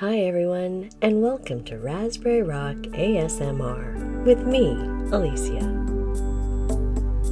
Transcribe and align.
Hi, 0.00 0.18
everyone, 0.18 0.90
and 1.00 1.22
welcome 1.22 1.64
to 1.64 1.78
Raspberry 1.78 2.42
Rock 2.42 2.76
ASMR 2.92 4.26
with 4.26 4.46
me, 4.46 4.72
Alicia. 5.10 5.72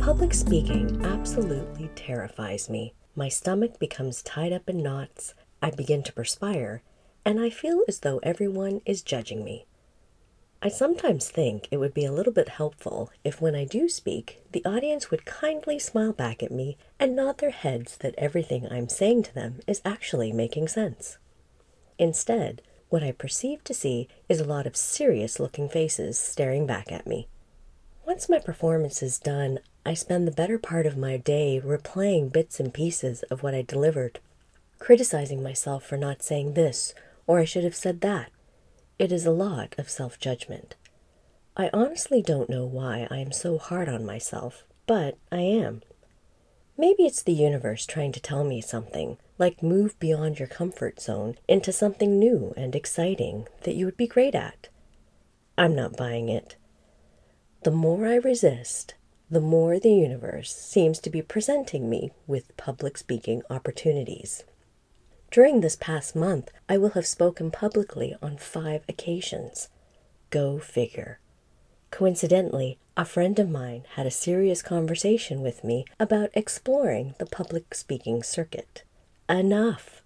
Public 0.03 0.33
speaking 0.33 1.05
absolutely 1.05 1.91
terrifies 1.95 2.71
me. 2.71 2.95
My 3.15 3.29
stomach 3.29 3.79
becomes 3.79 4.23
tied 4.23 4.55
up 4.55 4.67
in 4.67 4.83
knots, 4.83 5.35
I 5.61 5.73
begin 5.73 6.03
to 6.05 6.13
perspire, 6.15 6.83
and 7.23 7.39
I 7.39 7.51
feel 7.51 7.83
as 7.87 8.01
though 8.01 8.19
everyone 8.23 8.81
is 8.87 9.03
judging 9.03 9.45
me. 9.45 9.67
I 10.63 10.71
sometimes 10.71 11.29
think 11.29 11.69
it 11.71 11.77
would 11.77 11.93
be 11.93 12.07
a 12.07 12.13
little 12.13 12.33
bit 12.33 12.49
helpful 12.49 13.11
if, 13.25 13.43
when 13.43 13.55
I 13.55 13.67
do 13.67 13.91
speak, 13.91 14.41
the 14.53 14.65
audience 14.65 15.11
would 15.11 15.27
kindly 15.27 15.79
smile 15.79 16.15
back 16.15 16.43
at 16.43 16.51
me 16.51 16.79
and 16.99 17.15
nod 17.15 17.37
their 17.41 17.51
heads 17.51 17.99
that 17.99 18.15
everything 18.17 18.67
I'm 18.71 18.89
saying 18.89 19.25
to 19.25 19.35
them 19.35 19.61
is 19.67 19.83
actually 19.85 20.33
making 20.33 20.69
sense. 20.69 21.19
Instead, 21.99 22.63
what 22.89 23.03
I 23.03 23.13
perceive 23.13 23.65
to 23.65 23.75
see 23.75 24.09
is 24.29 24.41
a 24.41 24.45
lot 24.45 24.67
of 24.67 24.77
serious 24.77 25.41
looking 25.41 25.69
faces 25.69 26.19
staring 26.19 26.67
back 26.67 26.93
at 26.93 27.07
me. 27.07 27.29
Once 28.07 28.29
my 28.29 28.39
performance 28.39 29.03
is 29.03 29.19
done, 29.19 29.59
I 29.87 29.95
spend 29.95 30.27
the 30.27 30.33
better 30.33 30.59
part 30.59 30.87
of 30.87 30.97
my 30.97 31.17
day 31.17 31.61
replaying 31.65 32.33
bits 32.33 32.61
and 32.61 32.73
pieces 32.73 33.23
of 33.25 33.43
what 33.43 33.55
I 33.55 33.63
delivered, 33.63 34.21
criticizing 34.79 35.43
myself 35.43 35.85
for 35.85 35.97
not 35.97 36.23
saying 36.23 36.55
this, 36.55 36.95
or 37.27 37.39
I 37.39 37.45
should 37.45 37.65
have 37.65 37.75
said 37.75 38.01
that, 38.03 38.31
it 38.99 39.11
is 39.11 39.27
a 39.27 39.31
lot 39.31 39.75
of 39.79 39.91
self 39.91 40.19
judgment. 40.19 40.77
I 41.57 41.71
honestly 41.73 42.23
don't 42.23 42.51
know 42.51 42.65
why 42.65 43.09
I 43.11 43.19
am 43.19 43.33
so 43.33 43.59
hard 43.59 43.89
on 43.89 44.07
myself, 44.07 44.65
but 44.87 45.17
I 45.33 45.41
am. 45.41 45.83
Maybe 46.77 47.05
it's 47.05 47.23
the 47.23 47.33
universe 47.33 47.87
trying 47.87 48.11
to 48.13 48.21
tell 48.21 48.43
me 48.43 48.61
something, 48.61 49.19
like 49.39 49.63
move 49.63 49.99
beyond 50.01 50.39
your 50.39 50.49
comfort 50.49 51.01
zone 51.01 51.37
into 51.47 51.73
something 51.73 52.19
new 52.19 52.53
and 52.57 52.75
exciting 52.75 53.47
that 53.63 53.77
you 53.77 53.85
would 53.87 53.97
be 53.97 54.09
great 54.09 54.35
at. 54.35 54.69
I'm 55.57 55.77
not 55.77 55.97
buying 55.97 56.29
it. 56.29 56.57
The 57.63 57.71
more 57.71 58.07
I 58.07 58.17
resist, 58.17 58.95
the 59.31 59.41
more 59.41 59.79
the 59.79 59.93
universe 59.93 60.55
seems 60.55 60.99
to 61.01 61.11
be 61.11 61.23
presenting 61.23 61.89
me 61.89 62.11
with 62.27 62.57
public 62.57 62.99
speaking 62.99 63.43
opportunities. 63.49 64.43
During 65.31 65.61
this 65.61 65.77
past 65.77 66.15
month, 66.15 66.51
I 66.69 66.77
will 66.77 66.91
have 66.91 67.07
spoken 67.07 67.51
publicly 67.51 68.17
on 68.21 68.37
five 68.37 68.83
occasions. 68.89 69.69
Go 70.31 70.59
figure. 70.59 71.21
Coincidentally, 71.95 72.77
a 72.97 73.05
friend 73.05 73.39
of 73.39 73.49
mine 73.49 73.85
had 73.95 74.05
a 74.05 74.11
serious 74.11 74.63
conversation 74.63 75.43
with 75.43 75.63
me 75.63 75.85
about 76.01 76.31
exploring 76.35 77.15
the 77.21 77.25
public 77.25 77.73
speaking 77.73 78.21
circuit. 78.25 78.83
Enough. 79.29 80.03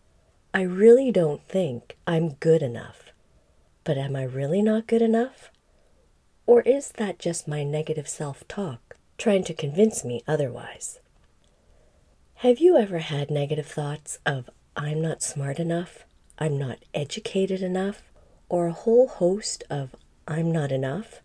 I 0.53 0.61
really 0.61 1.11
don't 1.11 1.43
think 1.49 1.97
I'm 2.07 2.35
good 2.35 2.61
enough. 2.61 3.05
But 3.85 3.97
am 3.97 4.17
I 4.17 4.25
really 4.25 4.61
not 4.61 4.87
good 4.87 5.01
enough? 5.01 5.51
Or 6.47 6.61
is 6.61 6.93
that 6.99 7.19
just 7.19 7.49
my 7.49 7.65
negative 7.65 8.07
self 8.07 8.47
talk 8.49 8.99
trying 9.17 9.45
to 9.45 9.55
convince 9.55 10.05
me 10.05 10.21
otherwise? 10.29 11.01
Have 12.45 12.59
you 12.59 12.77
ever 12.77 12.99
had 12.99 13.31
negative 13.31 13.67
thoughts 13.67 14.19
of, 14.27 14.51
I'm 14.77 15.01
not 15.01 15.23
smart 15.23 15.59
enough, 15.59 16.05
I'm 16.39 16.59
not 16.59 16.81
educated 16.93 17.63
enough, 17.63 18.03
or 18.51 18.67
a 18.67 18.73
whole 18.73 19.09
host 19.09 19.65
of 19.71 19.97
I'm 20.27 20.53
not 20.53 20.71
enough? 20.71 21.23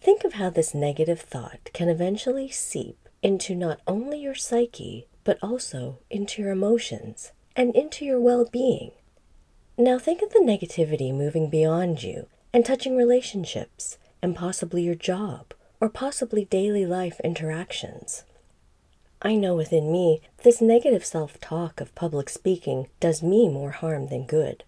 Think 0.00 0.24
of 0.24 0.34
how 0.34 0.50
this 0.50 0.74
negative 0.74 1.20
thought 1.20 1.70
can 1.72 1.88
eventually 1.88 2.48
seep 2.48 3.08
into 3.22 3.54
not 3.54 3.80
only 3.86 4.20
your 4.20 4.34
psyche, 4.34 5.06
but 5.24 5.38
also 5.42 5.98
into 6.10 6.42
your 6.42 6.52
emotions 6.52 7.32
and 7.56 7.74
into 7.74 8.04
your 8.04 8.20
well 8.20 8.44
being. 8.44 8.92
Now 9.76 9.98
think 9.98 10.22
of 10.22 10.30
the 10.30 10.40
negativity 10.40 11.12
moving 11.12 11.50
beyond 11.50 12.02
you 12.02 12.26
and 12.52 12.64
touching 12.64 12.96
relationships 12.96 13.98
and 14.22 14.34
possibly 14.34 14.82
your 14.82 14.94
job 14.94 15.52
or 15.80 15.88
possibly 15.88 16.44
daily 16.44 16.86
life 16.86 17.20
interactions. 17.22 18.24
I 19.20 19.34
know 19.34 19.54
within 19.56 19.90
me 19.90 20.20
this 20.44 20.60
negative 20.60 21.04
self 21.04 21.40
talk 21.40 21.80
of 21.80 21.94
public 21.94 22.28
speaking 22.28 22.88
does 23.00 23.22
me 23.22 23.48
more 23.48 23.72
harm 23.72 24.08
than 24.08 24.26
good. 24.26 24.62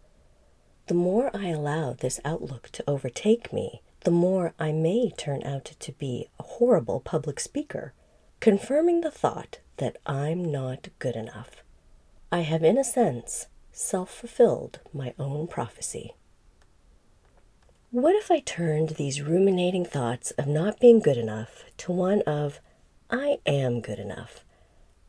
The 0.88 0.94
more 0.94 1.30
I 1.34 1.48
allow 1.48 1.92
this 1.92 2.18
outlook 2.24 2.70
to 2.72 2.84
overtake 2.88 3.52
me, 3.52 3.82
the 4.04 4.10
more 4.10 4.54
I 4.58 4.72
may 4.72 5.10
turn 5.10 5.42
out 5.42 5.64
to 5.64 5.92
be 5.92 6.28
a 6.38 6.42
horrible 6.42 7.00
public 7.00 7.40
speaker, 7.40 7.92
confirming 8.40 9.00
the 9.00 9.10
thought 9.10 9.58
that 9.78 9.96
I'm 10.06 10.44
not 10.50 10.88
good 10.98 11.16
enough. 11.16 11.62
I 12.30 12.40
have, 12.40 12.62
in 12.62 12.78
a 12.78 12.84
sense, 12.84 13.46
self 13.72 14.10
fulfilled 14.10 14.80
my 14.92 15.14
own 15.18 15.46
prophecy. 15.46 16.14
What 17.90 18.14
if 18.14 18.30
I 18.30 18.40
turned 18.40 18.90
these 18.90 19.22
ruminating 19.22 19.84
thoughts 19.84 20.30
of 20.32 20.46
not 20.46 20.78
being 20.78 21.00
good 21.00 21.16
enough 21.16 21.64
to 21.78 21.92
one 21.92 22.20
of, 22.22 22.60
I 23.08 23.38
am 23.46 23.80
good 23.80 23.98
enough. 23.98 24.44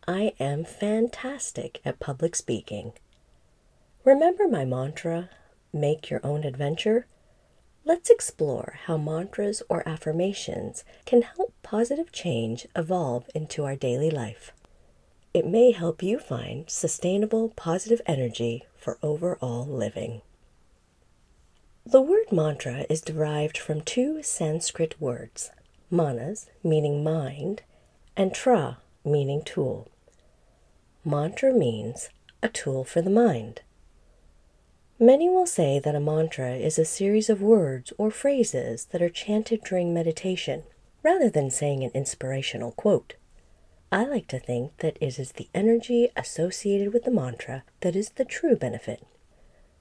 I 0.07 0.33
am 0.39 0.63
fantastic 0.63 1.81
at 1.83 1.99
public 1.99 2.35
speaking. 2.35 2.93
Remember 4.05 4.47
my 4.47 4.63
mantra, 4.63 5.29
make 5.73 6.09
your 6.09 6.21
own 6.23 6.45
adventure? 6.45 7.05
Let's 7.89 8.11
explore 8.11 8.77
how 8.85 8.97
mantras 8.97 9.63
or 9.67 9.81
affirmations 9.89 10.83
can 11.07 11.23
help 11.23 11.55
positive 11.63 12.11
change 12.11 12.67
evolve 12.75 13.27
into 13.33 13.65
our 13.65 13.75
daily 13.75 14.11
life. 14.11 14.53
It 15.33 15.47
may 15.47 15.71
help 15.71 16.03
you 16.03 16.19
find 16.19 16.69
sustainable 16.69 17.49
positive 17.55 17.99
energy 18.05 18.63
for 18.77 18.99
overall 19.01 19.65
living. 19.65 20.21
The 21.83 21.99
word 21.99 22.31
mantra 22.31 22.85
is 22.91 23.01
derived 23.01 23.57
from 23.57 23.81
two 23.81 24.21
Sanskrit 24.21 25.01
words, 25.01 25.49
manas, 25.89 26.45
meaning 26.63 27.03
mind, 27.03 27.63
and 28.15 28.35
tra, 28.35 28.77
meaning 29.03 29.41
tool. 29.41 29.89
Mantra 31.03 31.51
means 31.51 32.09
a 32.43 32.49
tool 32.49 32.83
for 32.83 33.01
the 33.01 33.09
mind. 33.09 33.61
Many 35.01 35.29
will 35.29 35.45
say 35.45 35.79
that 35.79 35.95
a 35.95 35.99
mantra 36.01 36.55
is 36.55 36.77
a 36.77 36.83
series 36.83 37.29
of 37.29 37.41
words 37.41 37.93
or 37.97 38.11
phrases 38.11 38.83
that 38.91 39.01
are 39.01 39.07
chanted 39.07 39.63
during 39.63 39.93
meditation 39.93 40.63
rather 41.03 41.29
than 41.29 41.49
saying 41.49 41.85
an 41.85 41.91
inspirational 41.93 42.73
quote. 42.73 43.15
I 43.93 44.03
like 44.03 44.27
to 44.27 44.39
think 44.39 44.75
that 44.79 44.97
it 44.99 45.17
is 45.17 45.31
the 45.31 45.47
energy 45.55 46.09
associated 46.17 46.91
with 46.91 47.05
the 47.05 47.11
mantra 47.11 47.63
that 47.79 47.95
is 47.95 48.09
the 48.09 48.25
true 48.25 48.57
benefit. 48.57 49.01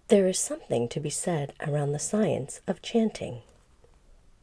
There 0.07 0.29
is 0.29 0.39
something 0.39 0.89
to 0.91 1.01
be 1.01 1.11
said 1.11 1.53
around 1.67 1.91
the 1.91 1.99
science 1.99 2.61
of 2.69 2.81
chanting. 2.81 3.43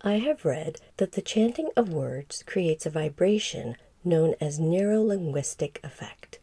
I 0.02 0.18
have 0.18 0.44
read 0.44 0.82
that 0.98 1.14
the 1.14 1.22
chanting 1.22 1.70
of 1.78 1.94
words 1.94 2.44
creates 2.46 2.86
a 2.86 2.90
vibration 2.90 3.78
known 4.04 4.36
as 4.42 4.60
neurolinguistic 4.60 5.82
effect. 5.86 6.40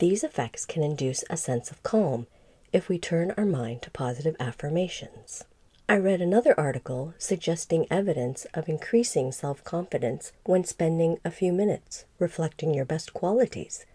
These 0.00 0.24
effects 0.24 0.66
can 0.66 0.82
induce 0.82 1.22
a 1.30 1.36
sense 1.36 1.70
of 1.70 1.84
calm 1.84 2.26
if 2.74 2.90
we 2.90 2.98
turn 2.98 3.32
our 3.38 3.46
mind 3.46 3.80
to 3.80 3.90
positive 3.90 4.36
affirmations. 4.38 5.44
I 5.88 5.96
read 5.96 6.20
another 6.20 6.54
article 6.60 7.14
suggesting 7.16 7.86
evidence 7.90 8.46
of 8.52 8.68
increasing 8.68 9.32
self 9.32 9.64
confidence 9.64 10.32
when 10.44 10.64
spending 10.64 11.16
a 11.24 11.30
few 11.30 11.54
minutes 11.54 12.04
reflecting 12.18 12.74
your 12.74 12.84
best 12.84 13.14
qualities 13.14 13.86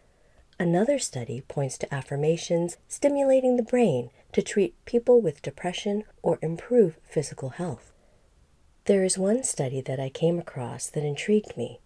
Another 0.62 1.00
study 1.00 1.40
points 1.40 1.78
to 1.78 1.94
affirmations 1.94 2.76
stimulating 2.90 3.56
the 3.56 3.64
brain 3.64 4.10
to 4.34 4.42
treat 4.42 4.76
people 4.84 5.22
with 5.22 5.42
depression 5.42 6.04
or 6.22 6.38
improve 6.42 6.98
physical 7.02 7.52
health. 7.52 7.94
There 8.84 9.06
is 9.06 9.18
one 9.18 9.44
study 9.44 9.80
that 9.80 10.02
I 10.02 10.10
came 10.10 10.38
across 10.38 10.88
that 10.88 11.06
intrigued 11.06 11.56
me. 11.56 11.80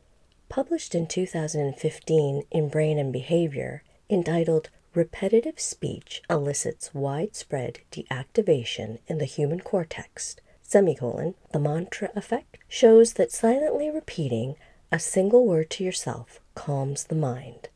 Published 0.50 0.96
in 0.96 1.06
2015 1.06 2.44
in 2.50 2.70
Brain 2.70 2.98
and 2.98 3.14
Behavior, 3.14 3.84
entitled 4.10 4.72
Repetitive 4.96 5.60
Speech 5.60 6.22
Elicits 6.30 6.94
Widespread 6.94 7.80
Deactivation 7.92 9.00
in 9.08 9.18
the 9.18 9.26
Human 9.26 9.60
Cortex, 9.60 10.36
semicolon, 10.62 11.34
the 11.52 11.58
mantra 11.58 12.12
effect, 12.16 12.60
shows 12.68 13.14
that 13.14 13.32
silently 13.32 13.90
repeating 13.90 14.56
a 14.92 15.00
single 15.00 15.48
word 15.48 15.72
to 15.72 15.84
yourself 15.84 16.40
calms 16.54 17.06
the 17.06 17.16
mind. 17.16 17.70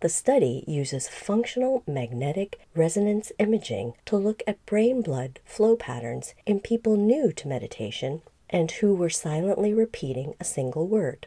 The 0.00 0.08
study 0.08 0.64
uses 0.66 1.06
functional 1.06 1.82
magnetic 1.86 2.58
resonance 2.74 3.30
imaging 3.38 3.92
to 4.06 4.16
look 4.16 4.42
at 4.46 4.64
brain 4.64 5.02
blood 5.02 5.40
flow 5.44 5.76
patterns 5.76 6.32
in 6.46 6.60
people 6.60 6.96
new 6.96 7.30
to 7.30 7.48
meditation 7.48 8.22
and 8.48 8.70
who 8.70 8.94
were 8.94 9.10
silently 9.10 9.74
repeating 9.74 10.34
a 10.40 10.44
single 10.44 10.88
word. 10.88 11.26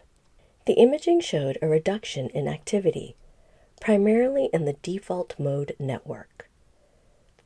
The 0.66 0.74
imaging 0.74 1.20
showed 1.22 1.60
a 1.62 1.68
reduction 1.68 2.30
in 2.30 2.48
activity, 2.48 3.16
primarily 3.82 4.50
in 4.54 4.64
the 4.64 4.78
default 4.82 5.38
mode 5.38 5.76
network. 5.78 6.50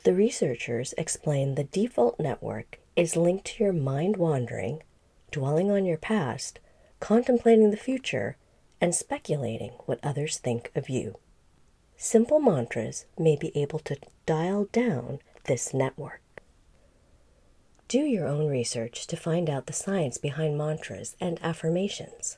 The 0.03 0.13
researchers 0.13 0.93
explain 0.99 1.55
the 1.55 1.63
default 1.63 2.19
network 2.19 2.77
is 2.95 3.15
linked 3.15 3.45
to 3.45 3.63
your 3.63 3.73
mind 3.73 4.17
wandering, 4.17 4.83
dwelling 5.31 5.71
on 5.71 5.85
your 5.85 5.97
past, 5.97 6.59
contemplating 6.99 7.71
the 7.71 7.77
future, 7.77 8.37
and 8.79 8.93
speculating 8.93 9.71
what 9.85 9.99
others 10.03 10.37
think 10.37 10.71
of 10.75 10.89
you. 10.89 11.15
Simple 11.97 12.39
mantras 12.39 13.05
may 13.17 13.35
be 13.35 13.51
able 13.57 13.79
to 13.79 13.97
dial 14.25 14.65
down 14.71 15.19
this 15.45 15.73
network. 15.73 16.21
Do 17.87 17.99
your 17.99 18.27
own 18.27 18.47
research 18.47 19.07
to 19.07 19.15
find 19.15 19.49
out 19.49 19.67
the 19.67 19.73
science 19.73 20.17
behind 20.17 20.57
mantras 20.57 21.15
and 21.21 21.39
affirmations. 21.41 22.37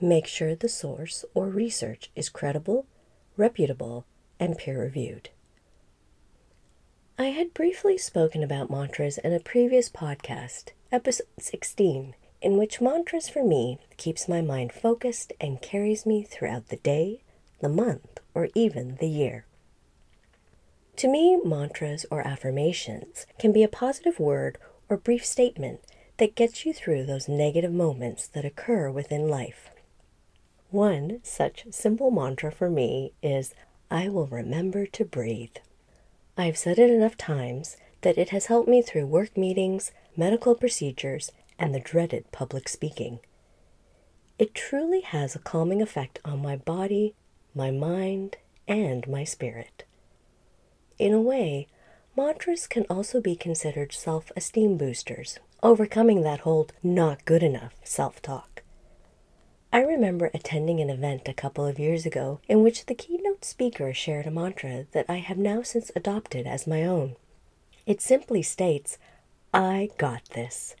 Make 0.00 0.26
sure 0.26 0.54
the 0.54 0.68
source 0.68 1.24
or 1.34 1.48
research 1.48 2.10
is 2.16 2.28
credible, 2.28 2.86
reputable, 3.38 4.04
and 4.38 4.58
peer 4.58 4.82
reviewed. 4.82 5.30
I 7.18 7.28
had 7.28 7.54
briefly 7.54 7.96
spoken 7.96 8.42
about 8.42 8.70
mantras 8.70 9.18
in 9.18 9.32
a 9.32 9.40
previous 9.40 9.88
podcast, 9.88 10.70
episode 10.92 11.26
16, 11.38 12.14
in 12.42 12.56
which 12.56 12.80
mantras 12.80 13.28
for 13.28 13.44
me 13.44 13.78
keeps 13.96 14.28
my 14.28 14.40
mind 14.40 14.72
focused 14.72 15.32
and 15.40 15.62
carries 15.62 16.04
me 16.04 16.22
throughout 16.22 16.68
the 16.68 16.76
day, 16.76 17.22
the 17.60 17.68
month, 17.68 18.20
or 18.34 18.48
even 18.54 18.96
the 18.96 19.08
year. 19.08 19.44
To 20.96 21.08
me, 21.08 21.40
mantras 21.44 22.06
or 22.10 22.26
affirmations 22.26 23.26
can 23.38 23.52
be 23.52 23.62
a 23.62 23.68
positive 23.68 24.18
word 24.18 24.58
or 24.88 24.96
brief 24.96 25.24
statement 25.24 25.80
that 26.18 26.34
gets 26.34 26.66
you 26.66 26.72
through 26.72 27.06
those 27.06 27.28
negative 27.28 27.72
moments 27.72 28.26
that 28.28 28.44
occur 28.44 28.90
within 28.90 29.28
life. 29.28 29.70
One 30.70 31.20
such 31.22 31.64
simple 31.70 32.10
mantra 32.10 32.52
for 32.52 32.68
me 32.68 33.14
is 33.22 33.54
I 33.90 34.10
will 34.10 34.26
remember 34.26 34.84
to 34.84 35.04
breathe. 35.04 35.56
I 36.36 36.44
have 36.44 36.58
said 36.58 36.78
it 36.78 36.90
enough 36.90 37.16
times 37.16 37.78
that 38.02 38.18
it 38.18 38.30
has 38.30 38.46
helped 38.46 38.68
me 38.68 38.82
through 38.82 39.06
work 39.06 39.34
meetings, 39.34 39.92
medical 40.14 40.54
procedures, 40.54 41.32
and 41.58 41.74
the 41.74 41.80
dreaded 41.80 42.30
public 42.32 42.68
speaking. 42.68 43.20
It 44.38 44.54
truly 44.54 45.00
has 45.00 45.34
a 45.34 45.40
calming 45.40 45.80
effect 45.80 46.20
on 46.24 46.42
my 46.42 46.56
body, 46.56 47.14
my 47.54 47.70
mind, 47.70 48.36
and 48.68 49.08
my 49.08 49.24
spirit. 49.24 49.84
In 50.98 51.14
a 51.14 51.20
way, 51.20 51.66
mantras 52.14 52.66
can 52.66 52.84
also 52.90 53.22
be 53.22 53.34
considered 53.34 53.92
self 53.92 54.30
esteem 54.36 54.76
boosters, 54.76 55.38
overcoming 55.62 56.22
that 56.22 56.40
whole 56.40 56.68
not 56.82 57.24
good 57.24 57.42
enough 57.42 57.74
self 57.82 58.20
talk. 58.20 58.47
I 59.70 59.80
remember 59.80 60.30
attending 60.32 60.80
an 60.80 60.88
event 60.88 61.28
a 61.28 61.34
couple 61.34 61.66
of 61.66 61.78
years 61.78 62.06
ago 62.06 62.40
in 62.48 62.62
which 62.62 62.86
the 62.86 62.94
keynote 62.94 63.44
speaker 63.44 63.92
shared 63.92 64.26
a 64.26 64.30
mantra 64.30 64.86
that 64.92 65.04
I 65.10 65.16
have 65.16 65.36
now 65.36 65.62
since 65.62 65.90
adopted 65.94 66.46
as 66.46 66.66
my 66.66 66.84
own. 66.84 67.16
It 67.84 68.00
simply 68.00 68.42
states, 68.42 68.96
I 69.52 69.90
got 69.98 70.24
this. 70.30 70.74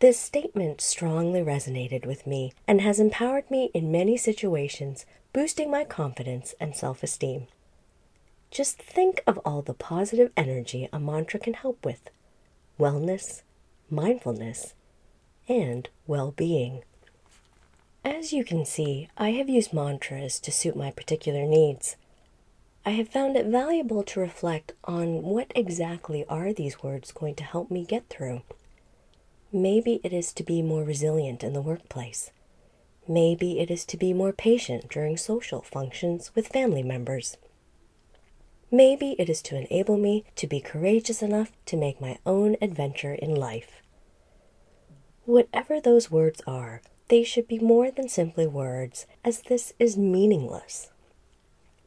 This 0.00 0.18
statement 0.18 0.80
strongly 0.80 1.40
resonated 1.42 2.06
with 2.06 2.26
me 2.26 2.52
and 2.66 2.80
has 2.80 2.98
empowered 2.98 3.48
me 3.50 3.70
in 3.72 3.92
many 3.92 4.16
situations, 4.16 5.06
boosting 5.32 5.70
my 5.70 5.84
confidence 5.84 6.54
and 6.60 6.74
self 6.74 7.04
esteem. 7.04 7.46
Just 8.50 8.82
think 8.82 9.22
of 9.26 9.38
all 9.38 9.62
the 9.62 9.74
positive 9.74 10.32
energy 10.36 10.88
a 10.92 10.98
mantra 10.98 11.38
can 11.38 11.54
help 11.54 11.84
with 11.84 12.10
wellness, 12.80 13.42
mindfulness, 13.90 14.74
and 15.48 15.88
well 16.06 16.32
being. 16.32 16.82
As 18.10 18.32
you 18.32 18.42
can 18.42 18.64
see, 18.64 19.10
I 19.18 19.32
have 19.32 19.50
used 19.50 19.74
mantras 19.74 20.40
to 20.40 20.50
suit 20.50 20.74
my 20.74 20.90
particular 20.90 21.44
needs. 21.44 21.96
I 22.86 22.92
have 22.92 23.10
found 23.10 23.36
it 23.36 23.44
valuable 23.44 24.02
to 24.04 24.20
reflect 24.20 24.72
on 24.84 25.22
what 25.22 25.52
exactly 25.54 26.24
are 26.26 26.54
these 26.54 26.82
words 26.82 27.12
going 27.12 27.34
to 27.34 27.44
help 27.44 27.70
me 27.70 27.84
get 27.84 28.08
through. 28.08 28.40
Maybe 29.52 30.00
it 30.02 30.14
is 30.14 30.32
to 30.32 30.42
be 30.42 30.62
more 30.62 30.84
resilient 30.84 31.44
in 31.44 31.52
the 31.52 31.60
workplace. 31.60 32.30
Maybe 33.06 33.60
it 33.60 33.70
is 33.70 33.84
to 33.84 33.98
be 33.98 34.14
more 34.14 34.32
patient 34.32 34.88
during 34.88 35.18
social 35.18 35.60
functions 35.60 36.34
with 36.34 36.48
family 36.48 36.82
members. 36.82 37.36
Maybe 38.70 39.16
it 39.18 39.28
is 39.28 39.42
to 39.42 39.54
enable 39.54 39.98
me 39.98 40.24
to 40.36 40.46
be 40.46 40.62
courageous 40.62 41.20
enough 41.20 41.52
to 41.66 41.76
make 41.76 42.00
my 42.00 42.16
own 42.24 42.56
adventure 42.62 43.12
in 43.12 43.34
life. 43.34 43.82
Whatever 45.26 45.78
those 45.78 46.10
words 46.10 46.40
are, 46.46 46.80
they 47.08 47.24
should 47.24 47.48
be 47.48 47.58
more 47.58 47.90
than 47.90 48.08
simply 48.08 48.46
words, 48.46 49.06
as 49.24 49.42
this 49.42 49.72
is 49.78 49.96
meaningless. 49.96 50.90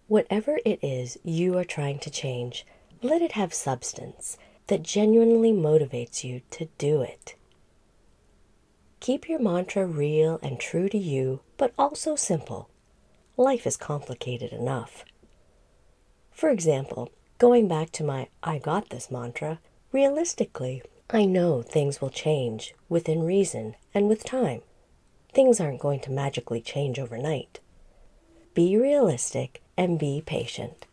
Whatever 0.08 0.60
it 0.66 0.80
is 0.82 1.18
you 1.24 1.58
are 1.58 1.64
trying 1.64 2.00
to 2.00 2.10
change, 2.10 2.66
let 3.02 3.22
it 3.22 3.34
have 3.34 3.54
substance 3.54 4.38
that 4.68 4.84
genuinely 4.84 5.52
motivates 5.52 6.24
you 6.24 6.42
to 6.52 6.68
do 6.78 7.02
it. 7.02 7.36
Keep 9.00 9.30
your 9.30 9.40
mantra 9.40 9.86
real 9.86 10.40
and 10.44 10.60
true 10.60 10.90
to 10.90 10.98
you, 10.98 11.42
but 11.58 11.74
also 11.78 12.16
simple. 12.16 12.70
Life 13.38 13.66
is 13.66 13.78
complicated 13.78 14.52
enough. 14.52 15.04
For 16.32 16.50
example, 16.50 17.10
going 17.38 17.68
back 17.68 17.92
to 17.94 18.04
my 18.04 18.28
I 18.44 18.60
got 18.60 18.90
this 18.90 19.10
mantra, 19.10 19.60
realistically, 19.92 20.84
I 21.10 21.26
know 21.26 21.62
things 21.62 22.00
will 22.00 22.10
change 22.10 22.76
within 22.90 23.24
reason 23.24 23.76
and 23.94 24.08
with 24.08 24.24
time. 24.24 24.62
Things 25.34 25.60
aren't 25.62 25.80
going 25.80 26.02
to 26.02 26.12
magically 26.12 26.62
change 26.62 27.00
overnight. 27.00 27.60
Be 28.54 28.76
realistic 28.76 29.62
and 29.78 29.98
be 29.98 30.22
patient. 30.26 30.86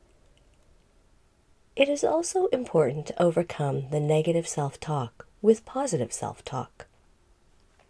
It 1.75 1.89
is 1.89 2.05
also 2.05 2.47
important 2.47 3.07
to 3.07 3.23
overcome 3.23 3.91
the 3.91 4.01
negative 4.01 4.47
self 4.47 4.79
talk 4.79 5.27
with 5.43 5.65
positive 5.65 6.13
self 6.13 6.45
talk. 6.45 6.87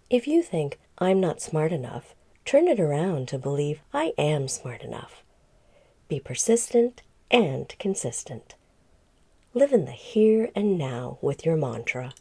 If 0.08 0.26
you 0.26 0.42
think 0.42 0.78
I'm 0.98 1.20
not 1.20 1.42
smart 1.42 1.70
enough, 1.70 2.14
turn 2.46 2.66
it 2.66 2.80
around 2.80 3.28
to 3.28 3.38
believe 3.38 3.80
I 3.92 4.14
am 4.16 4.48
smart 4.48 4.82
enough. 4.82 5.22
Be 6.08 6.18
persistent 6.18 7.02
and 7.30 7.74
consistent. 7.78 8.54
Live 9.52 9.72
in 9.72 9.84
the 9.84 9.92
here 9.92 10.50
and 10.54 10.78
now 10.78 11.18
with 11.20 11.44
your 11.44 11.56
mantra. 11.56 12.14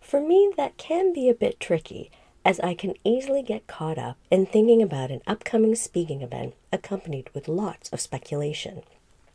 For 0.00 0.20
me, 0.20 0.52
that 0.56 0.76
can 0.76 1.12
be 1.12 1.28
a 1.28 1.34
bit 1.34 1.58
tricky 1.58 2.10
as 2.48 2.58
I 2.60 2.72
can 2.72 2.94
easily 3.04 3.42
get 3.42 3.66
caught 3.66 3.98
up 3.98 4.16
in 4.30 4.46
thinking 4.46 4.80
about 4.80 5.10
an 5.10 5.20
upcoming 5.26 5.74
speaking 5.74 6.22
event 6.22 6.54
accompanied 6.72 7.28
with 7.34 7.46
lots 7.46 7.90
of 7.90 8.00
speculation, 8.00 8.84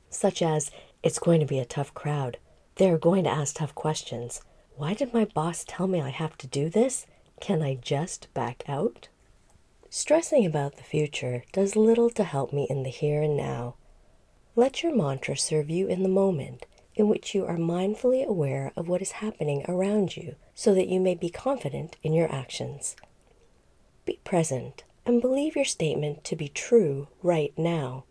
such 0.10 0.42
as, 0.42 0.71
it's 1.04 1.19
going 1.19 1.39
to 1.39 1.45
be 1.45 1.60
a 1.60 1.65
tough 1.65 1.94
crowd. 1.94 2.38
They're 2.77 2.98
going 2.98 3.25
to 3.25 3.30
ask 3.30 3.57
tough 3.57 3.75
questions. 3.75 4.42
Why 4.77 4.95
did 4.95 5.13
my 5.13 5.25
boss 5.25 5.63
tell 5.63 5.86
me 5.86 6.01
I 6.01 6.10
have 6.10 6.39
to 6.39 6.48
do 6.48 6.69
this? 6.69 7.06
Can 7.39 7.62
I 7.62 7.75
just 7.75 8.33
back 8.33 8.63
out? 8.68 9.10
Stressing 9.92 10.44
about 10.44 10.77
the 10.77 10.83
future 10.83 11.44
does 11.51 11.75
little 11.75 12.10
to 12.10 12.24
help 12.24 12.51
me 12.51 12.65
in 12.68 12.81
the 12.81 12.89
here 12.89 13.21
and 13.21 13.38
now. 13.38 13.75
Let 14.56 14.81
your 14.81 14.95
mantra 14.95 15.38
serve 15.38 15.69
you 15.69 15.86
in 15.86 16.01
the 16.01 16.10
moment 16.10 16.65
in 16.95 17.07
which 17.07 17.33
you 17.33 17.45
are 17.45 17.57
mindfully 17.57 18.25
aware 18.25 18.71
of 18.75 18.87
what 18.87 19.01
is 19.01 19.11
happening 19.11 19.65
around 19.67 20.15
you 20.15 20.35
so 20.53 20.73
that 20.73 20.88
you 20.88 21.00
may 21.00 21.15
be 21.15 21.29
confident 21.29 21.97
in 22.03 22.13
your 22.13 22.31
actions. 22.31 22.95
Be 24.05 24.19
present 24.23 24.83
and 25.05 25.21
believe 25.21 25.55
your 25.55 25.65
statement 25.65 26.23
to 26.25 26.35
be 26.35 26.47
true 26.47 27.07
right 27.21 27.53
now. 27.57 28.05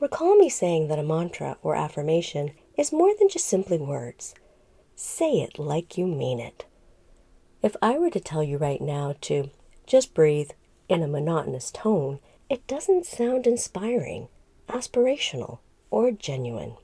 Recall 0.00 0.36
me 0.36 0.48
saying 0.48 0.88
that 0.88 0.98
a 0.98 1.02
mantra 1.04 1.56
or 1.62 1.76
affirmation 1.76 2.52
is 2.76 2.92
more 2.92 3.12
than 3.18 3.28
just 3.28 3.46
simply 3.46 3.78
words. 3.78 4.34
Say 4.96 5.40
it 5.40 5.58
like 5.58 5.96
you 5.96 6.06
mean 6.06 6.40
it. 6.40 6.64
If 7.62 7.76
I 7.80 7.98
were 7.98 8.10
to 8.10 8.20
tell 8.20 8.42
you 8.42 8.58
right 8.58 8.80
now 8.80 9.14
to 9.22 9.50
just 9.86 10.14
breathe 10.14 10.50
in 10.88 11.02
a 11.02 11.08
monotonous 11.08 11.70
tone, 11.70 12.18
it 12.50 12.66
doesn't 12.66 13.06
sound 13.06 13.46
inspiring, 13.46 14.28
aspirational, 14.68 15.60
or 15.90 16.10
genuine. 16.10 16.76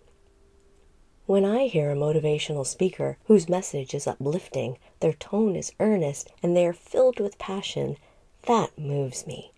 When 1.28 1.44
I 1.44 1.66
hear 1.66 1.90
a 1.90 1.94
motivational 1.94 2.66
speaker 2.66 3.18
whose 3.26 3.50
message 3.50 3.92
is 3.92 4.06
uplifting, 4.06 4.78
their 5.00 5.12
tone 5.12 5.56
is 5.56 5.74
earnest, 5.78 6.32
and 6.42 6.56
they 6.56 6.64
are 6.66 6.72
filled 6.72 7.20
with 7.20 7.36
passion, 7.36 7.98
that 8.46 8.78
moves 8.78 9.26
me. 9.26 9.52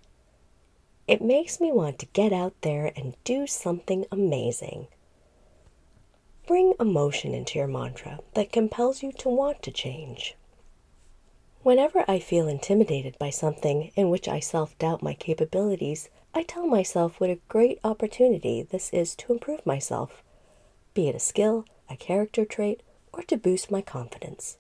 It 1.07 1.23
makes 1.23 1.61
me 1.61 1.71
want 1.71 2.01
to 2.01 2.07
get 2.07 2.33
out 2.33 2.55
there 2.63 2.93
and 2.97 3.15
do 3.23 3.47
something 3.47 4.05
amazing. 4.11 4.89
Bring 6.45 6.75
emotion 6.81 7.35
into 7.35 7.57
your 7.57 7.69
mantra 7.69 8.19
that 8.35 8.51
compels 8.51 9.05
you 9.05 9.13
to 9.13 9.29
want 9.29 9.63
to 9.63 9.71
change. 9.71 10.35
Whenever 11.63 12.05
I 12.09 12.19
feel 12.19 12.49
intimidated 12.49 13.17
by 13.17 13.31
something 13.31 13.93
in 13.95 14.11
which 14.11 14.27
I 14.27 14.41
self 14.41 14.77
doubt 14.81 15.05
my 15.05 15.15
capabilities, 15.15 16.09
I 16.35 16.43
tell 16.43 16.67
myself 16.67 17.21
what 17.21 17.31
a 17.31 17.39
great 17.49 17.79
opportunity 17.85 18.61
this 18.61 18.91
is 18.93 19.15
to 19.15 19.33
improve 19.33 19.65
myself, 19.65 20.25
be 21.01 21.09
it 21.09 21.15
a 21.15 21.19
skill, 21.19 21.65
a 21.89 21.97
character 21.97 22.45
trait, 22.45 22.83
or 23.11 23.23
to 23.23 23.39
boost 23.39 23.71
my 23.71 23.81
confidence. 23.81 24.59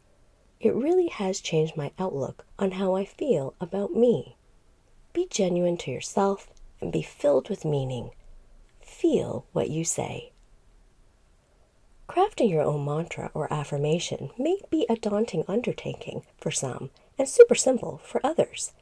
It 0.58 0.74
really 0.74 1.08
has 1.08 1.38
changed 1.38 1.76
my 1.76 1.92
outlook 1.98 2.46
on 2.58 2.70
how 2.70 2.96
I 2.96 3.04
feel 3.04 3.52
about 3.60 3.92
me. 3.92 4.36
Be 5.12 5.26
genuine 5.28 5.76
to 5.76 5.90
yourself 5.90 6.48
and 6.80 6.90
be 6.90 7.02
filled 7.02 7.50
with 7.50 7.66
meaning. 7.66 8.12
Feel 8.80 9.44
what 9.52 9.68
you 9.68 9.84
say. 9.84 10.32
Crafting 12.08 12.48
your 12.48 12.62
own 12.62 12.86
mantra 12.86 13.30
or 13.34 13.52
affirmation 13.52 14.30
may 14.38 14.60
be 14.70 14.86
a 14.88 14.96
daunting 14.96 15.44
undertaking 15.46 16.22
for 16.38 16.50
some 16.50 16.88
and 17.18 17.28
super 17.28 17.54
simple 17.54 18.00
for 18.02 18.18
others. 18.24 18.72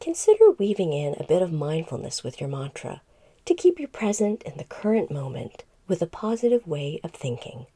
Consider 0.00 0.52
weaving 0.52 0.94
in 0.94 1.14
a 1.20 1.26
bit 1.26 1.42
of 1.42 1.52
mindfulness 1.52 2.24
with 2.24 2.40
your 2.40 2.48
mantra 2.48 3.02
to 3.44 3.52
keep 3.52 3.78
you 3.78 3.86
present 3.86 4.42
in 4.44 4.56
the 4.56 4.64
current 4.64 5.10
moment 5.10 5.64
with 5.90 6.00
a 6.00 6.06
positive 6.06 6.68
way 6.68 7.00
of 7.02 7.10
thinking. 7.10 7.66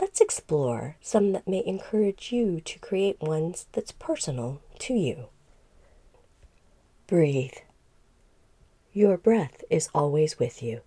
Let's 0.00 0.20
explore 0.20 0.96
some 1.00 1.30
that 1.30 1.46
may 1.46 1.64
encourage 1.64 2.32
you 2.32 2.60
to 2.62 2.78
create 2.80 3.22
ones 3.22 3.66
that's 3.70 3.92
personal 3.92 4.60
to 4.80 4.92
you. 4.92 5.28
Breathe. 7.06 7.54
Your 8.92 9.16
breath 9.16 9.62
is 9.70 9.88
always 9.94 10.40
with 10.40 10.60
you. 10.60 10.80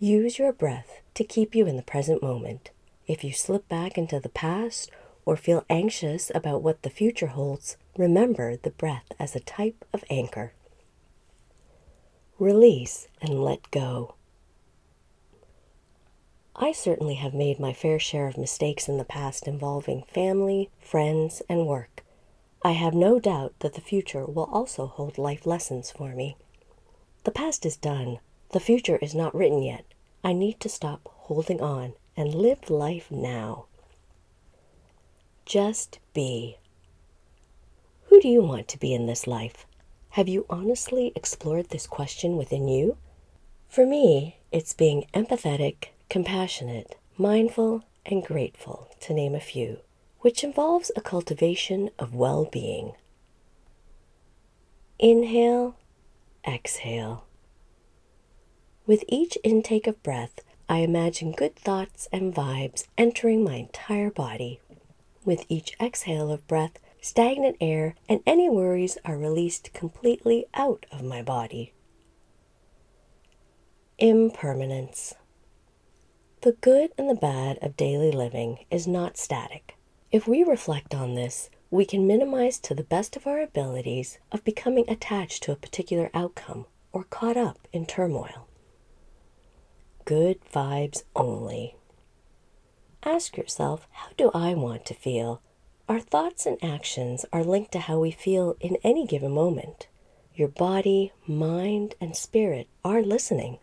Use 0.00 0.40
your 0.40 0.52
breath 0.52 1.02
to 1.14 1.22
keep 1.22 1.54
you 1.54 1.68
in 1.68 1.76
the 1.76 1.82
present 1.84 2.20
moment. 2.20 2.70
If 3.06 3.22
you 3.22 3.32
slip 3.32 3.68
back 3.68 3.96
into 3.96 4.18
the 4.18 4.28
past 4.28 4.90
or 5.24 5.36
feel 5.36 5.64
anxious 5.70 6.32
about 6.34 6.62
what 6.62 6.82
the 6.82 6.90
future 6.90 7.28
holds, 7.28 7.76
remember 7.96 8.56
the 8.56 8.70
breath 8.70 9.06
as 9.20 9.36
a 9.36 9.40
type 9.40 9.84
of 9.92 10.02
anchor. 10.10 10.52
Release 12.40 13.06
and 13.22 13.44
let 13.44 13.70
go. 13.70 14.16
I 16.58 16.72
certainly 16.72 17.16
have 17.16 17.34
made 17.34 17.60
my 17.60 17.74
fair 17.74 17.98
share 17.98 18.26
of 18.26 18.38
mistakes 18.38 18.88
in 18.88 18.96
the 18.96 19.04
past 19.04 19.46
involving 19.46 20.04
family, 20.04 20.70
friends, 20.80 21.42
and 21.50 21.66
work. 21.66 22.02
I 22.62 22.72
have 22.72 22.94
no 22.94 23.20
doubt 23.20 23.52
that 23.58 23.74
the 23.74 23.82
future 23.82 24.24
will 24.24 24.48
also 24.50 24.86
hold 24.86 25.18
life 25.18 25.44
lessons 25.44 25.90
for 25.90 26.14
me. 26.14 26.38
The 27.24 27.30
past 27.30 27.66
is 27.66 27.76
done. 27.76 28.20
The 28.52 28.60
future 28.60 28.96
is 29.02 29.14
not 29.14 29.34
written 29.34 29.62
yet. 29.62 29.84
I 30.24 30.32
need 30.32 30.58
to 30.60 30.70
stop 30.70 31.02
holding 31.04 31.60
on 31.60 31.92
and 32.16 32.34
live 32.34 32.70
life 32.70 33.10
now. 33.10 33.66
Just 35.44 35.98
be. 36.14 36.56
Who 38.04 38.18
do 38.18 38.28
you 38.28 38.42
want 38.42 38.66
to 38.68 38.78
be 38.78 38.94
in 38.94 39.06
this 39.06 39.26
life? 39.26 39.66
Have 40.10 40.26
you 40.26 40.46
honestly 40.48 41.12
explored 41.14 41.68
this 41.68 41.86
question 41.86 42.38
within 42.38 42.66
you? 42.66 42.96
For 43.68 43.84
me, 43.84 44.38
it's 44.50 44.72
being 44.72 45.04
empathetic, 45.12 45.88
compassionate, 46.08 46.96
mindful, 47.16 47.84
and 48.04 48.24
grateful, 48.24 48.88
to 49.00 49.12
name 49.12 49.34
a 49.34 49.40
few, 49.40 49.78
which 50.20 50.44
involves 50.44 50.90
a 50.96 51.00
cultivation 51.00 51.90
of 51.98 52.14
well 52.14 52.44
being. 52.44 52.92
Inhale, 54.98 55.76
exhale. 56.46 57.24
With 58.86 59.04
each 59.08 59.36
intake 59.42 59.86
of 59.86 60.02
breath, 60.02 60.40
I 60.68 60.78
imagine 60.78 61.32
good 61.32 61.56
thoughts 61.56 62.08
and 62.12 62.34
vibes 62.34 62.86
entering 62.96 63.44
my 63.44 63.56
entire 63.56 64.10
body. 64.10 64.60
With 65.24 65.44
each 65.48 65.76
exhale 65.80 66.30
of 66.30 66.46
breath, 66.46 66.78
stagnant 67.00 67.56
air 67.60 67.94
and 68.08 68.20
any 68.26 68.48
worries 68.48 68.98
are 69.04 69.18
released 69.18 69.72
completely 69.72 70.46
out 70.54 70.86
of 70.90 71.02
my 71.02 71.22
body. 71.22 71.72
Impermanence. 73.98 75.14
The 76.46 76.52
good 76.52 76.92
and 76.96 77.10
the 77.10 77.16
bad 77.16 77.58
of 77.60 77.76
daily 77.76 78.12
living 78.12 78.66
is 78.70 78.86
not 78.86 79.16
static. 79.16 79.74
If 80.12 80.28
we 80.28 80.44
reflect 80.44 80.94
on 80.94 81.16
this, 81.16 81.50
we 81.72 81.84
can 81.84 82.06
minimize 82.06 82.60
to 82.60 82.72
the 82.72 82.84
best 82.84 83.16
of 83.16 83.26
our 83.26 83.40
abilities 83.40 84.20
of 84.30 84.44
becoming 84.44 84.84
attached 84.86 85.42
to 85.42 85.50
a 85.50 85.56
particular 85.56 86.08
outcome 86.14 86.66
or 86.92 87.02
caught 87.02 87.36
up 87.36 87.66
in 87.72 87.84
turmoil. 87.84 88.46
Good 90.04 90.38
vibes 90.54 91.02
only. 91.16 91.74
Ask 93.02 93.36
yourself, 93.36 93.88
how 93.90 94.10
do 94.16 94.30
I 94.32 94.54
want 94.54 94.86
to 94.86 94.94
feel? 94.94 95.42
Our 95.88 95.98
thoughts 95.98 96.46
and 96.46 96.62
actions 96.62 97.26
are 97.32 97.42
linked 97.42 97.72
to 97.72 97.80
how 97.80 97.98
we 97.98 98.12
feel 98.12 98.54
in 98.60 98.76
any 98.84 99.04
given 99.04 99.32
moment. 99.32 99.88
Your 100.32 100.46
body, 100.46 101.12
mind, 101.26 101.96
and 102.00 102.14
spirit 102.14 102.68
are 102.84 103.02
listening. 103.02 103.58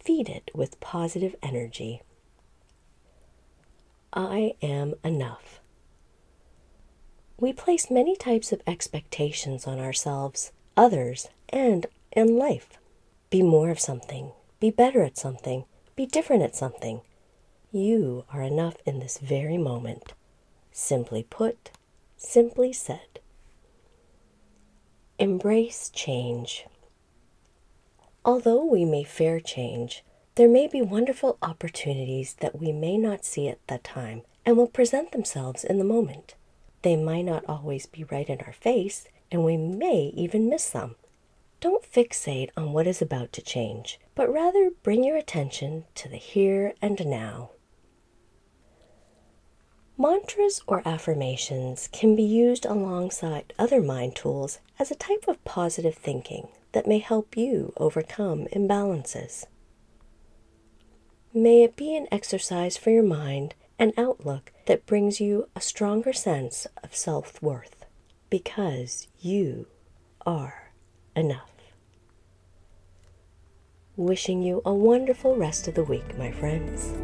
Feed 0.00 0.28
it 0.28 0.50
with 0.52 0.80
positive 0.80 1.36
energy. 1.40 2.02
I 4.14 4.54
am 4.62 4.94
enough. 5.02 5.60
We 7.36 7.52
place 7.52 7.90
many 7.90 8.14
types 8.14 8.52
of 8.52 8.62
expectations 8.64 9.66
on 9.66 9.80
ourselves, 9.80 10.52
others, 10.76 11.28
and 11.48 11.86
in 12.12 12.38
life. 12.38 12.78
Be 13.28 13.42
more 13.42 13.70
of 13.70 13.80
something, 13.80 14.30
be 14.60 14.70
better 14.70 15.02
at 15.02 15.18
something, 15.18 15.64
be 15.96 16.06
different 16.06 16.44
at 16.44 16.54
something. 16.54 17.00
You 17.72 18.24
are 18.32 18.42
enough 18.42 18.76
in 18.86 19.00
this 19.00 19.18
very 19.18 19.58
moment. 19.58 20.12
Simply 20.70 21.24
put, 21.24 21.72
simply 22.16 22.72
said. 22.72 23.18
Embrace 25.18 25.90
change. 25.90 26.66
Although 28.24 28.64
we 28.64 28.84
may 28.84 29.02
fear 29.02 29.40
change, 29.40 30.04
there 30.36 30.48
may 30.48 30.66
be 30.66 30.82
wonderful 30.82 31.38
opportunities 31.42 32.34
that 32.40 32.60
we 32.60 32.72
may 32.72 32.98
not 32.98 33.24
see 33.24 33.48
at 33.48 33.64
that 33.68 33.84
time 33.84 34.22
and 34.44 34.56
will 34.56 34.66
present 34.66 35.12
themselves 35.12 35.62
in 35.62 35.78
the 35.78 35.84
moment. 35.84 36.34
They 36.82 36.96
might 36.96 37.22
not 37.22 37.44
always 37.46 37.86
be 37.86 38.04
right 38.04 38.28
in 38.28 38.40
our 38.40 38.52
face, 38.52 39.06
and 39.30 39.44
we 39.44 39.56
may 39.56 40.12
even 40.14 40.48
miss 40.48 40.68
them. 40.70 40.96
Don't 41.60 41.84
fixate 41.84 42.50
on 42.56 42.72
what 42.72 42.86
is 42.86 43.00
about 43.00 43.32
to 43.34 43.42
change, 43.42 44.00
but 44.14 44.30
rather 44.30 44.70
bring 44.82 45.04
your 45.04 45.16
attention 45.16 45.84
to 45.94 46.08
the 46.08 46.16
here 46.16 46.74
and 46.82 47.06
now. 47.06 47.50
Mantras 49.96 50.60
or 50.66 50.82
affirmations 50.84 51.88
can 51.92 52.16
be 52.16 52.24
used 52.24 52.66
alongside 52.66 53.52
other 53.56 53.80
mind 53.80 54.16
tools 54.16 54.58
as 54.80 54.90
a 54.90 54.96
type 54.96 55.26
of 55.28 55.42
positive 55.44 55.94
thinking 55.94 56.48
that 56.72 56.88
may 56.88 56.98
help 56.98 57.36
you 57.36 57.72
overcome 57.76 58.48
imbalances. 58.52 59.44
May 61.36 61.64
it 61.64 61.74
be 61.74 61.96
an 61.96 62.06
exercise 62.12 62.76
for 62.76 62.90
your 62.90 63.02
mind 63.02 63.56
and 63.76 63.92
outlook 63.98 64.52
that 64.66 64.86
brings 64.86 65.20
you 65.20 65.48
a 65.56 65.60
stronger 65.60 66.12
sense 66.12 66.64
of 66.84 66.94
self 66.94 67.42
worth 67.42 67.86
because 68.30 69.08
you 69.18 69.66
are 70.24 70.70
enough. 71.16 71.50
Wishing 73.96 74.42
you 74.42 74.62
a 74.64 74.72
wonderful 74.72 75.34
rest 75.34 75.66
of 75.66 75.74
the 75.74 75.82
week, 75.82 76.16
my 76.16 76.30
friends. 76.30 76.94